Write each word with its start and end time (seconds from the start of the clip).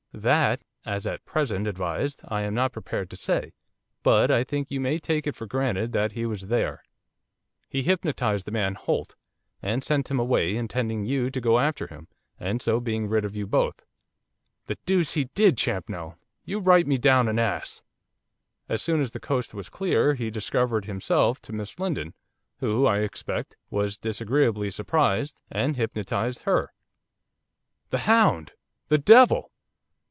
'That, 0.13 0.61
as 0.85 1.07
at 1.07 1.23
present 1.23 1.65
advised, 1.65 2.19
I 2.27 2.41
am 2.41 2.53
not 2.53 2.73
prepared 2.73 3.09
to 3.11 3.15
say, 3.15 3.53
but 4.03 4.29
I 4.29 4.43
think 4.43 4.69
you 4.69 4.81
may 4.81 4.99
take 4.99 5.25
it 5.25 5.37
for 5.37 5.45
granted 5.47 5.93
that 5.93 6.11
he 6.11 6.25
was 6.25 6.41
there. 6.41 6.83
He 7.69 7.83
hypnotised 7.83 8.45
the 8.45 8.51
man 8.51 8.75
Holt, 8.75 9.15
and 9.61 9.83
sent 9.85 10.11
him 10.11 10.19
away, 10.19 10.57
intending 10.57 11.05
you 11.05 11.29
to 11.31 11.39
go 11.39 11.59
after 11.59 11.87
him, 11.87 12.09
and 12.37 12.61
so 12.61 12.81
being 12.81 13.07
rid 13.07 13.23
of 13.23 13.37
you 13.37 13.47
both' 13.47 13.85
'The 14.67 14.77
deuce 14.85 15.13
he 15.13 15.29
did, 15.33 15.55
Champnell! 15.57 16.17
You 16.43 16.59
write 16.59 16.87
me 16.87 16.97
down 16.97 17.29
an 17.29 17.39
ass!' 17.39 17.81
'As 18.67 18.81
soon 18.81 18.99
as 18.99 19.11
the 19.13 19.19
coast 19.19 19.53
was 19.53 19.69
clear 19.69 20.15
he 20.15 20.29
discovered 20.29 20.83
himself 20.85 21.41
to 21.43 21.53
Miss 21.53 21.79
Lindon, 21.79 22.13
who, 22.57 22.85
I 22.85 22.99
expect, 22.99 23.55
was 23.69 23.97
disagreeably 23.97 24.71
surprised, 24.71 25.41
and 25.49 25.77
hypnotised 25.77 26.41
her.' 26.41 26.73
'The 27.91 27.99
hound!' 27.99 28.51
'The 28.89 28.97
devil! 28.97 29.47